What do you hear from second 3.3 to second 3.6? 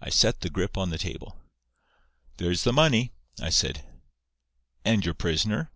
I